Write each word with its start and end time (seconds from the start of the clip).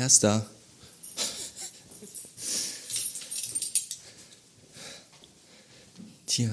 Erster. 0.00 0.46
Tja. 6.26 6.48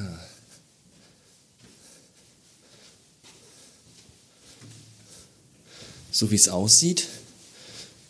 So 6.12 6.30
wie 6.30 6.36
es 6.36 6.50
aussieht, 6.50 7.08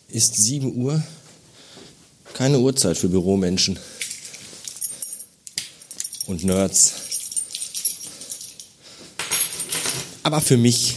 ist 0.08 0.34
7 0.34 0.74
Uhr 0.74 1.00
keine 2.34 2.58
Uhrzeit 2.58 2.98
für 2.98 3.08
Büromenschen 3.08 3.78
und 6.26 6.42
Nerds. 6.42 6.94
Aber 10.24 10.40
für 10.40 10.56
mich, 10.56 10.96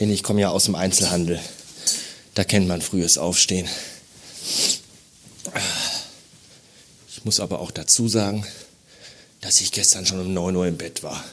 denn 0.00 0.10
ich 0.10 0.24
komme 0.24 0.40
ja 0.40 0.48
aus 0.48 0.64
dem 0.64 0.74
Einzelhandel, 0.74 1.40
da 2.38 2.44
kennt 2.44 2.68
man 2.68 2.80
frühes 2.80 3.18
Aufstehen. 3.18 3.68
Ich 7.10 7.24
muss 7.24 7.40
aber 7.40 7.58
auch 7.58 7.72
dazu 7.72 8.06
sagen, 8.06 8.46
dass 9.40 9.60
ich 9.60 9.72
gestern 9.72 10.06
schon 10.06 10.20
um 10.20 10.32
9 10.32 10.54
Uhr 10.54 10.68
im 10.68 10.76
Bett 10.76 11.02
war, 11.02 11.24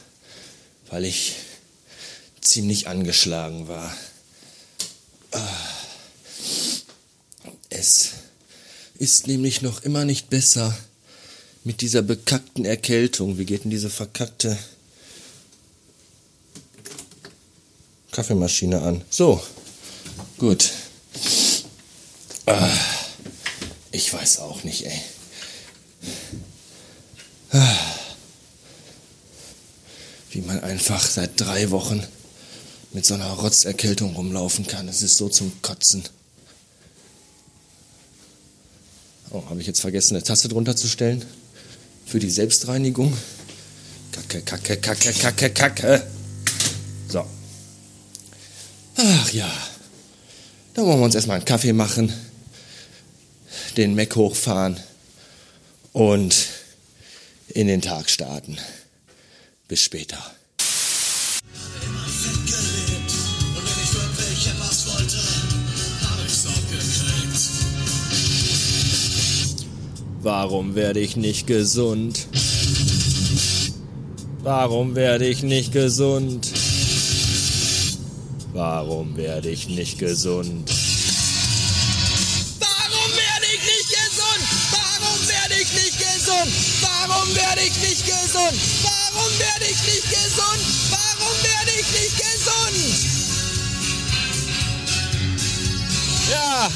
weil 0.90 1.04
ich 1.04 1.36
ziemlich 2.40 2.88
angeschlagen 2.88 3.68
war. 3.68 3.96
Es 7.70 8.10
ist 8.98 9.28
nämlich 9.28 9.62
noch 9.62 9.84
immer 9.84 10.04
nicht 10.04 10.28
besser 10.28 10.76
mit 11.62 11.82
dieser 11.82 12.02
bekackten 12.02 12.64
Erkältung. 12.64 13.38
Wie 13.38 13.44
geht 13.44 13.62
denn 13.62 13.70
diese 13.70 13.90
verkackte 13.90 14.58
Kaffeemaschine 18.10 18.82
an? 18.82 19.04
So, 19.08 19.40
gut. 20.38 20.72
Ich 23.92 24.12
weiß 24.12 24.40
auch 24.40 24.62
nicht, 24.64 24.86
ey. 24.86 25.02
Wie 30.30 30.40
man 30.42 30.60
einfach 30.60 31.04
seit 31.04 31.40
drei 31.40 31.70
Wochen 31.70 32.02
mit 32.92 33.04
so 33.04 33.14
einer 33.14 33.30
Rotzerkältung 33.30 34.14
rumlaufen 34.14 34.66
kann. 34.66 34.88
Es 34.88 35.02
ist 35.02 35.16
so 35.16 35.28
zum 35.28 35.52
Kotzen. 35.62 36.04
Oh, 39.30 39.42
habe 39.50 39.60
ich 39.60 39.66
jetzt 39.66 39.80
vergessen, 39.80 40.14
eine 40.14 40.24
Tasse 40.24 40.48
drunter 40.48 40.76
zu 40.76 40.88
stellen? 40.88 41.24
Für 42.06 42.20
die 42.20 42.30
Selbstreinigung. 42.30 43.16
Kacke, 44.12 44.42
kacke, 44.42 44.76
kacke, 44.76 45.12
kacke, 45.12 45.50
kacke. 45.50 46.06
So. 47.08 47.24
Ach 48.96 49.32
ja. 49.32 49.50
Da 50.74 50.82
wollen 50.82 51.00
wir 51.00 51.04
uns 51.04 51.14
erstmal 51.14 51.36
einen 51.36 51.44
Kaffee 51.44 51.72
machen, 51.72 52.12
den 53.76 53.94
Mac 53.94 54.16
hochfahren 54.16 54.80
und 55.92 56.48
in 57.48 57.66
den 57.66 57.82
Tag 57.82 58.08
starten. 58.08 58.58
Bis 59.68 59.82
später. 59.82 60.18
Warum 70.22 70.74
werde 70.74 71.00
ich 71.00 71.16
nicht 71.16 71.46
gesund? 71.46 72.26
Warum 74.42 74.94
werde 74.94 75.26
ich 75.26 75.42
nicht 75.42 75.72
gesund? 75.72 76.52
Warum 78.52 79.16
werde 79.16 79.50
ich 79.50 79.68
nicht 79.68 79.98
gesund? 79.98 80.70
Gesund? 86.26 86.52
Warum 86.82 87.34
werde 87.36 87.60
ich 87.62 87.76
nicht 87.80 88.04
gesund? 88.04 88.60
Warum 88.82 89.38
werde 89.38 89.64
ich 89.70 89.82
nicht 89.82 90.08
gesund? 90.10 90.60
Warum 90.90 91.36
werde 91.42 91.70
ich 91.78 91.86
nicht 91.92 92.16
gesund? 92.16 92.76
Ja, 96.30 96.70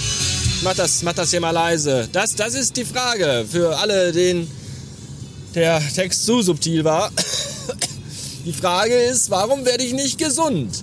mach 0.62 0.74
das, 0.74 1.02
mach 1.02 1.14
das 1.14 1.30
hier 1.30 1.40
mal 1.40 1.50
leise. 1.50 2.08
Das, 2.12 2.36
das 2.36 2.54
ist 2.54 2.76
die 2.76 2.84
Frage 2.84 3.44
für 3.50 3.76
alle, 3.76 4.12
denen 4.12 4.48
der 5.54 5.82
Text 5.94 6.26
zu 6.26 6.42
subtil 6.42 6.84
war. 6.84 7.10
Die 8.44 8.54
Frage 8.54 8.94
ist, 8.94 9.28
warum 9.28 9.66
werde 9.66 9.84
ich 9.84 9.92
nicht 9.92 10.16
gesund? 10.16 10.82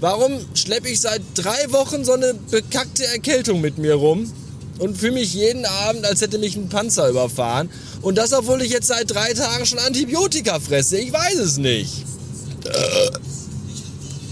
Warum 0.00 0.46
schleppe 0.54 0.88
ich 0.88 1.00
seit 1.00 1.20
drei 1.34 1.70
Wochen 1.72 2.06
so 2.06 2.12
eine 2.12 2.32
bekackte 2.32 3.04
Erkältung 3.04 3.60
mit 3.60 3.76
mir 3.76 3.96
rum 3.96 4.32
und 4.80 4.96
fühle 4.96 5.12
mich 5.12 5.34
jeden 5.34 5.66
Abend, 5.66 6.04
als 6.06 6.22
hätte 6.22 6.38
mich 6.38 6.56
ein 6.56 6.68
Panzer 6.68 7.08
überfahren? 7.08 7.70
Und 8.02 8.16
das, 8.16 8.32
obwohl 8.32 8.62
ich 8.62 8.72
jetzt 8.72 8.88
seit 8.88 9.10
drei 9.10 9.32
Tagen 9.34 9.66
schon 9.66 9.78
Antibiotika 9.78 10.58
fresse. 10.58 10.98
Ich 10.98 11.12
weiß 11.12 11.36
es 11.36 11.58
nicht. 11.58 12.04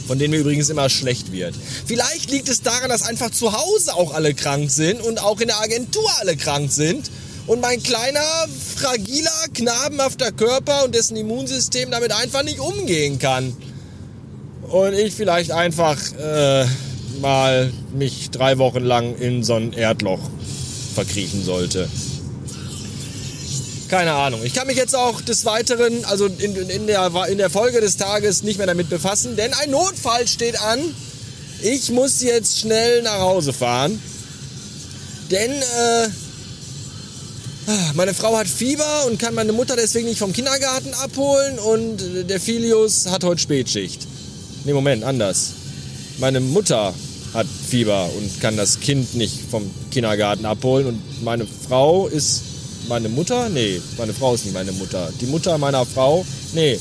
Von 0.07 0.19
denen 0.19 0.31
mir 0.31 0.41
übrigens 0.41 0.71
immer 0.71 0.89
schlecht 0.89 1.33
wird. 1.33 1.55
Vielleicht 1.87 2.31
liegt 2.31 2.49
es 2.49 2.63
daran, 2.63 2.89
dass 2.89 3.03
einfach 3.03 3.31
zu 3.31 3.53
Hause 3.53 3.95
auch 3.95 4.15
alle 4.15 4.33
krank 4.33 4.71
sind 4.71 5.03
und 5.03 5.23
auch 5.23 5.39
in 5.41 5.49
der 5.49 5.61
Agentur 5.61 6.09
alle 6.19 6.35
krank 6.35 6.73
sind. 6.73 7.11
Und 7.47 7.61
mein 7.61 7.83
kleiner, 7.83 8.21
fragiler, 8.77 9.31
knabenhafter 9.53 10.33
Körper 10.33 10.85
und 10.85 10.95
dessen 10.95 11.17
Immunsystem 11.17 11.91
damit 11.91 12.13
einfach 12.13 12.43
nicht 12.43 12.59
umgehen 12.59 13.19
kann. 13.19 13.55
Und 14.63 14.95
ich 14.95 15.15
vielleicht 15.15 15.51
einfach 15.51 15.99
äh, 16.19 16.67
mal 17.21 17.73
mich 17.93 18.31
drei 18.31 18.59
Wochen 18.59 18.85
lang 18.85 19.17
in 19.17 19.45
so 19.45 19.55
ein 19.55 19.73
Erdloch 19.73 20.21
verkriechen 20.95 21.45
sollte. 21.45 21.89
Keine 23.89 24.13
Ahnung. 24.13 24.41
Ich 24.45 24.53
kann 24.53 24.67
mich 24.67 24.77
jetzt 24.77 24.95
auch 24.95 25.21
des 25.23 25.45
Weiteren, 25.47 26.05
also 26.05 26.27
in, 26.27 26.55
in, 26.57 26.87
der, 26.87 27.11
in 27.29 27.39
der 27.39 27.51
Folge 27.51 27.81
des 27.81 27.97
Tages 27.97 28.43
nicht 28.43 28.59
mehr 28.59 28.67
damit 28.67 28.91
befassen, 28.91 29.37
denn 29.37 29.55
ein 29.55 29.71
Notfall 29.71 30.29
steht 30.29 30.61
an. 30.61 30.79
Ich 31.63 31.91
muss 31.91 32.21
jetzt 32.21 32.59
schnell 32.59 33.03
nach 33.03 33.21
Hause 33.21 33.53
fahren. 33.53 34.01
Denn 35.31 35.51
äh, 35.51 36.09
meine 37.95 38.15
Frau 38.15 38.37
hat 38.37 38.47
Fieber 38.47 39.07
und 39.07 39.19
kann 39.19 39.35
meine 39.35 39.53
Mutter 39.53 39.77
deswegen 39.77 40.07
nicht 40.09 40.19
vom 40.19 40.33
Kindergarten 40.33 40.95
abholen 40.95 41.59
und 41.59 41.99
der 42.29 42.41
Filius 42.41 43.07
hat 43.07 43.25
heute 43.25 43.41
Spätschicht. 43.41 44.07
Nee, 44.65 44.73
Moment, 44.73 45.05
anders. 45.05 45.53
Meine 46.19 46.41
Mutter 46.41 46.95
hat 47.35 47.47
Fieber 47.47 48.09
und 48.17 48.41
kann 48.41 48.57
das 48.57 48.81
Kind 48.81 49.15
nicht 49.15 49.39
vom 49.51 49.71
Kindergarten 49.91 50.45
abholen 50.45 50.87
und 50.87 51.25
meine 51.25 51.47
Frau 51.47 52.07
ist 52.09 52.43
meine 52.89 53.09
Mutter? 53.09 53.49
Nee, 53.49 53.81
meine 53.97 54.15
Frau 54.15 54.35
ist 54.35 54.45
nicht 54.45 54.55
meine 54.55 54.73
Mutter. 54.73 55.13
Die 55.21 55.27
Mutter 55.27 55.59
meiner 55.59 55.85
Frau? 55.85 56.25
Nee. 56.55 56.79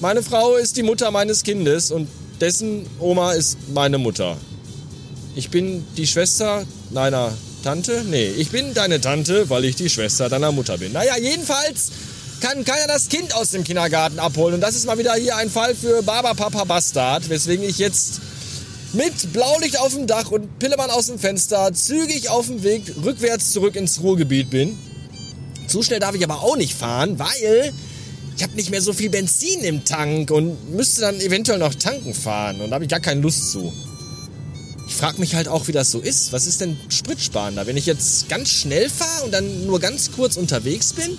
Meine 0.00 0.22
Frau 0.22 0.56
ist 0.56 0.76
die 0.76 0.82
Mutter 0.82 1.10
meines 1.10 1.42
Kindes 1.42 1.90
und 1.90 2.08
dessen 2.40 2.84
Oma 2.98 3.32
ist 3.32 3.56
meine 3.72 3.98
Mutter. 3.98 4.36
Ich 5.36 5.50
bin 5.50 5.84
die 5.96 6.06
Schwester 6.06 6.64
deiner 6.90 7.32
Tante? 7.62 8.04
Nee, 8.04 8.28
ich 8.28 8.50
bin 8.50 8.74
deine 8.74 9.00
Tante, 9.00 9.48
weil 9.48 9.64
ich 9.64 9.74
die 9.76 9.88
Schwester 9.88 10.28
deiner 10.28 10.52
Mutter 10.52 10.78
bin. 10.78 10.92
Naja, 10.92 11.16
jedenfalls 11.18 11.90
kann 12.40 12.64
keiner 12.64 12.86
das 12.86 13.08
Kind 13.08 13.34
aus 13.34 13.50
dem 13.50 13.64
Kindergarten 13.64 14.18
abholen. 14.18 14.56
Und 14.56 14.60
das 14.60 14.74
ist 14.74 14.86
mal 14.86 14.98
wieder 14.98 15.14
hier 15.14 15.36
ein 15.36 15.48
Fall 15.48 15.74
für 15.74 16.02
Baba 16.02 16.34
Papa 16.34 16.64
Bastard, 16.64 17.30
weswegen 17.30 17.64
ich 17.64 17.78
jetzt 17.78 18.20
mit 18.94 19.32
Blaulicht 19.32 19.78
auf 19.78 19.94
dem 19.94 20.06
Dach 20.06 20.30
und 20.30 20.58
Pillemann 20.58 20.90
aus 20.90 21.06
dem 21.06 21.18
Fenster 21.18 21.72
zügig 21.72 22.30
auf 22.30 22.46
dem 22.46 22.62
Weg 22.62 22.94
rückwärts 23.04 23.52
zurück 23.52 23.76
ins 23.76 24.00
Ruhrgebiet 24.00 24.50
bin. 24.50 24.78
Zu 25.66 25.82
schnell 25.82 26.00
darf 26.00 26.14
ich 26.14 26.24
aber 26.24 26.42
auch 26.42 26.56
nicht 26.56 26.74
fahren, 26.74 27.18
weil 27.18 27.72
ich 28.36 28.42
habe 28.42 28.54
nicht 28.54 28.70
mehr 28.70 28.82
so 28.82 28.92
viel 28.92 29.10
Benzin 29.10 29.60
im 29.60 29.84
Tank 29.84 30.30
und 30.30 30.72
müsste 30.74 31.00
dann 31.00 31.20
eventuell 31.20 31.58
noch 31.58 31.74
tanken 31.74 32.14
fahren 32.14 32.60
und 32.60 32.70
da 32.70 32.74
habe 32.74 32.84
ich 32.84 32.90
gar 32.90 33.00
keine 33.00 33.20
Lust 33.20 33.50
zu. 33.50 33.72
Ich 34.86 34.94
frage 34.94 35.18
mich 35.18 35.34
halt 35.34 35.48
auch, 35.48 35.66
wie 35.66 35.72
das 35.72 35.90
so 35.90 35.98
ist. 35.98 36.32
Was 36.32 36.46
ist 36.46 36.60
denn 36.60 36.76
spritsparender? 36.88 37.66
Wenn 37.66 37.76
ich 37.76 37.86
jetzt 37.86 38.28
ganz 38.28 38.50
schnell 38.50 38.88
fahre 38.90 39.24
und 39.24 39.32
dann 39.32 39.66
nur 39.66 39.80
ganz 39.80 40.12
kurz 40.12 40.36
unterwegs 40.36 40.92
bin? 40.92 41.16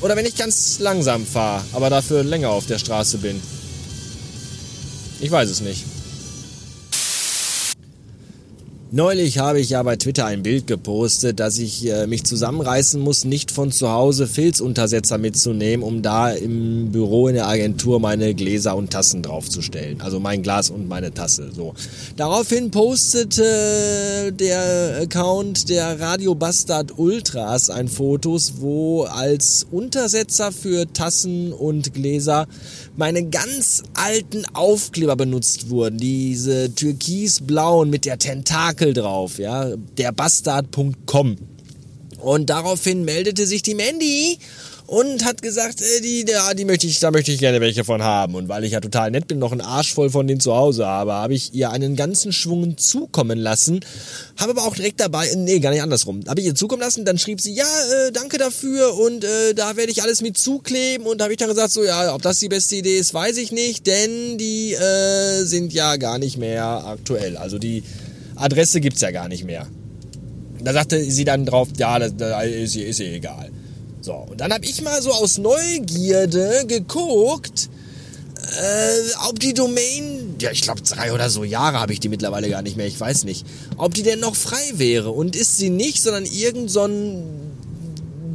Oder 0.00 0.16
wenn 0.16 0.26
ich 0.26 0.36
ganz 0.36 0.78
langsam 0.78 1.26
fahre, 1.26 1.64
aber 1.72 1.90
dafür 1.90 2.22
länger 2.22 2.50
auf 2.50 2.66
der 2.66 2.78
Straße 2.78 3.18
bin? 3.18 3.40
Ich 5.20 5.30
weiß 5.30 5.50
es 5.50 5.60
nicht. 5.60 5.84
Neulich 8.90 9.36
habe 9.36 9.60
ich 9.60 9.68
ja 9.68 9.82
bei 9.82 9.96
Twitter 9.96 10.24
ein 10.24 10.42
Bild 10.42 10.66
gepostet, 10.66 11.40
dass 11.40 11.58
ich 11.58 11.86
äh, 11.86 12.06
mich 12.06 12.24
zusammenreißen 12.24 12.98
muss, 12.98 13.26
nicht 13.26 13.50
von 13.50 13.70
zu 13.70 13.90
Hause 13.90 14.26
Filzuntersetzer 14.26 15.18
mitzunehmen, 15.18 15.84
um 15.84 16.00
da 16.00 16.30
im 16.30 16.90
Büro 16.90 17.28
in 17.28 17.34
der 17.34 17.48
Agentur 17.48 18.00
meine 18.00 18.34
Gläser 18.34 18.74
und 18.74 18.90
Tassen 18.90 19.22
draufzustellen. 19.22 20.00
Also 20.00 20.20
mein 20.20 20.42
Glas 20.42 20.70
und 20.70 20.88
meine 20.88 21.12
Tasse. 21.12 21.50
So. 21.54 21.74
Daraufhin 22.16 22.70
postete 22.70 24.32
der 24.32 25.00
Account 25.02 25.68
der 25.68 26.00
Radio 26.00 26.34
Bastard 26.34 26.98
Ultras 26.98 27.68
ein 27.68 27.88
Fotos, 27.88 28.54
wo 28.60 29.02
als 29.02 29.66
Untersetzer 29.70 30.50
für 30.50 30.90
Tassen 30.90 31.52
und 31.52 31.92
Gläser 31.92 32.46
meine 32.96 33.28
ganz 33.28 33.82
alten 33.92 34.46
Aufkleber 34.54 35.14
benutzt 35.14 35.68
wurden. 35.68 35.98
Diese 35.98 36.74
türkisblauen 36.74 37.90
mit 37.90 38.06
der 38.06 38.18
Tentakel 38.18 38.77
Orakel 38.78 38.94
drauf, 38.94 39.38
ja, 39.38 39.74
derbastard.com. 39.76 41.36
Und 42.20 42.50
daraufhin 42.50 43.04
meldete 43.04 43.46
sich 43.46 43.62
die 43.62 43.74
Mandy 43.74 44.38
und 44.86 45.24
hat 45.24 45.42
gesagt, 45.42 45.80
äh, 45.82 46.00
die, 46.00 46.24
ja, 46.28 46.54
die 46.54 46.64
möchte 46.64 46.86
ich, 46.86 46.98
da 47.00 47.10
möchte 47.10 47.30
ich 47.32 47.38
gerne 47.38 47.60
welche 47.60 47.84
von 47.84 48.02
haben. 48.02 48.34
Und 48.34 48.48
weil 48.48 48.64
ich 48.64 48.72
ja 48.72 48.80
total 48.80 49.10
nett 49.10 49.28
bin, 49.28 49.38
noch 49.38 49.52
einen 49.52 49.60
Arsch 49.60 49.92
voll 49.92 50.10
von 50.10 50.26
denen 50.26 50.40
zu 50.40 50.54
Hause 50.54 50.86
habe, 50.86 51.12
habe 51.12 51.34
ich 51.34 51.54
ihr 51.54 51.70
einen 51.70 51.96
ganzen 51.96 52.32
Schwung 52.32 52.78
zukommen 52.78 53.38
lassen. 53.38 53.80
Habe 54.36 54.52
aber 54.52 54.62
auch 54.62 54.74
direkt 54.74 55.00
dabei, 55.00 55.28
nee, 55.36 55.58
gar 55.58 55.70
nicht 55.70 55.82
andersrum. 55.82 56.20
Habe 56.26 56.40
ich 56.40 56.46
ihr 56.46 56.54
zukommen 56.54 56.82
lassen, 56.82 57.04
dann 57.04 57.18
schrieb 57.18 57.40
sie, 57.40 57.54
ja, 57.54 57.64
äh, 57.64 58.12
danke 58.12 58.38
dafür 58.38 58.96
und 58.96 59.24
äh, 59.24 59.54
da 59.54 59.76
werde 59.76 59.90
ich 59.90 60.02
alles 60.02 60.22
mit 60.22 60.38
zukleben. 60.38 61.06
Und 61.06 61.18
da 61.18 61.24
habe 61.24 61.32
ich 61.32 61.38
dann 61.38 61.48
gesagt, 61.48 61.72
so, 61.72 61.84
ja, 61.84 62.14
ob 62.14 62.22
das 62.22 62.38
die 62.38 62.48
beste 62.48 62.76
Idee 62.76 62.98
ist, 62.98 63.12
weiß 63.12 63.36
ich 63.36 63.52
nicht, 63.52 63.86
denn 63.86 64.38
die 64.38 64.72
äh, 64.72 65.44
sind 65.44 65.72
ja 65.72 65.96
gar 65.96 66.18
nicht 66.18 66.38
mehr 66.38 66.84
aktuell. 66.86 67.36
Also 67.36 67.58
die 67.58 67.82
Adresse 68.38 68.80
gibt's 68.80 69.00
ja 69.00 69.10
gar 69.10 69.28
nicht 69.28 69.44
mehr. 69.44 69.66
Da 70.62 70.72
sagte 70.72 71.02
sie 71.02 71.24
dann 71.24 71.46
drauf, 71.46 71.68
ja, 71.76 71.98
das, 71.98 72.16
das 72.16 72.46
ist, 72.46 72.76
ist 72.76 73.00
ihr 73.00 73.12
egal. 73.12 73.50
So, 74.00 74.14
und 74.14 74.40
dann 74.40 74.52
habe 74.52 74.64
ich 74.64 74.82
mal 74.82 75.00
so 75.02 75.12
aus 75.12 75.38
Neugierde 75.38 76.64
geguckt, 76.66 77.68
äh, 78.36 79.28
ob 79.28 79.38
die 79.40 79.54
Domain, 79.54 80.36
ja, 80.40 80.50
ich 80.50 80.62
glaube 80.62 80.80
drei 80.82 81.12
oder 81.12 81.28
so 81.30 81.44
Jahre 81.44 81.80
habe 81.80 81.92
ich 81.92 82.00
die 82.00 82.08
mittlerweile 82.08 82.48
gar 82.48 82.62
nicht 82.62 82.76
mehr, 82.76 82.86
ich 82.86 82.98
weiß 82.98 83.24
nicht, 83.24 83.44
ob 83.76 83.94
die 83.94 84.02
denn 84.02 84.20
noch 84.20 84.34
frei 84.34 84.72
wäre. 84.74 85.10
Und 85.10 85.36
ist 85.36 85.58
sie 85.58 85.70
nicht, 85.70 86.02
sondern 86.02 86.24
irgend 86.24 86.70
so 86.70 86.84
ein 86.84 87.24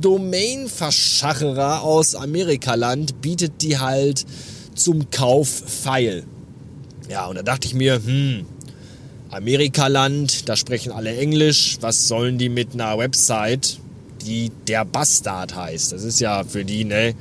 Domain-Verschacherer 0.02 1.82
aus 1.82 2.16
Amerikaland 2.16 3.22
bietet 3.22 3.62
die 3.62 3.80
halt 3.80 4.26
zum 4.76 5.10
Kauf 5.10 5.48
feil. 5.48 6.24
Ja, 7.10 7.28
und 7.28 7.36
da 7.36 7.44
dachte 7.44 7.68
ich 7.68 7.74
mir, 7.74 8.02
hm, 8.04 8.46
Amerikaland, 9.34 10.48
da 10.48 10.56
sprechen 10.56 10.92
alle 10.92 11.16
Englisch, 11.18 11.78
was 11.82 12.08
sollen 12.08 12.38
die 12.38 12.50
mit 12.50 12.74
einer 12.74 12.98
Website, 12.98 13.80
die 14.26 14.52
der 14.68 14.86
Bastard 14.86 15.56
heißt? 15.56 15.92
Das 15.92 16.04
ist 16.04 16.20
ja 16.20 16.44
für 16.44 16.64
die, 16.64 16.86
ne? 16.86 17.16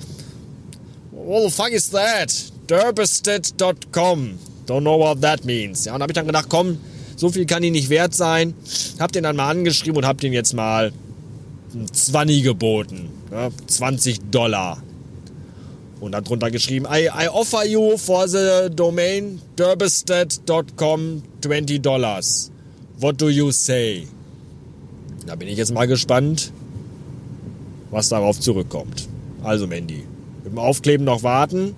What 1.10 1.44
the 1.44 1.50
fuck 1.50 1.70
is 1.70 1.90
that? 1.90 2.32
Derbested.com. 2.68 4.38
Don't 4.66 4.80
know 4.80 4.98
what 4.98 5.20
that 5.22 5.44
means. 5.44 5.86
Ja, 5.86 5.94
und 5.94 6.02
habe 6.02 6.12
ich 6.12 6.14
dann 6.14 6.26
gedacht, 6.26 6.46
komm, 6.48 6.78
so 7.16 7.30
viel 7.30 7.46
kann 7.46 7.62
die 7.62 7.70
nicht 7.70 7.88
wert 7.88 8.14
sein. 8.14 8.54
Hab 8.98 9.12
den 9.12 9.24
dann 9.24 9.36
mal 9.36 9.48
angeschrieben 9.48 9.96
und 9.98 10.06
hab 10.06 10.20
den 10.20 10.32
jetzt 10.32 10.52
mal 10.54 10.92
ein 11.74 11.92
20 11.92 12.42
geboten. 12.42 13.08
Ja, 13.30 13.48
20 13.66 14.30
Dollar. 14.30 14.82
Und 16.00 16.12
dann 16.12 16.24
drunter 16.24 16.50
geschrieben, 16.50 16.86
I, 16.92 17.06
I 17.06 17.28
offer 17.28 17.64
you 17.64 17.96
for 17.96 18.28
the 18.28 18.68
domain 18.74 19.40
derbested.com 19.56 21.22
20 21.42 21.80
dollars. 21.80 22.50
What 22.98 23.20
do 23.20 23.28
you 23.28 23.50
say? 23.50 24.06
Da 25.26 25.34
bin 25.34 25.48
ich 25.48 25.58
jetzt 25.58 25.72
mal 25.72 25.86
gespannt, 25.86 26.52
was 27.90 28.08
darauf 28.08 28.38
zurückkommt. 28.40 29.08
Also 29.42 29.66
Mandy, 29.66 30.04
mit 30.44 30.52
dem 30.52 30.58
Aufkleben 30.58 31.04
noch 31.04 31.22
warten. 31.22 31.74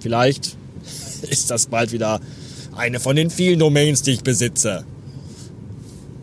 Vielleicht 0.00 0.56
ist 1.30 1.50
das 1.50 1.66
bald 1.66 1.92
wieder 1.92 2.20
eine 2.76 3.00
von 3.00 3.16
den 3.16 3.30
vielen 3.30 3.58
Domains, 3.58 4.02
die 4.02 4.12
ich 4.12 4.22
besitze. 4.22 4.84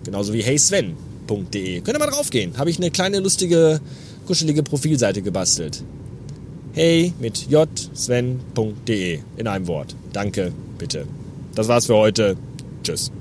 Genauso 0.04 0.34
wie 0.34 0.44
heysven.de. 0.44 1.81
Könnt 1.81 1.98
ihr 1.98 2.00
mal 2.00 2.10
draufgehen. 2.10 2.58
Habe 2.58 2.70
ich 2.70 2.78
eine 2.78 2.92
kleine 2.92 3.20
lustige, 3.20 3.81
kuschelige 4.28 4.64
Profilseite 4.64 5.22
gebastelt. 5.22 5.84
Hey 6.74 7.14
mit 7.20 7.48
jsven.de 7.50 9.20
in 9.38 9.48
einem 9.48 9.68
Wort. 9.68 9.96
Danke, 10.14 10.52
bitte. 10.78 11.08
Das 11.56 11.68
war's 11.68 11.86
für 11.88 11.96
heute. 11.96 12.38
Tschüss. 12.86 13.12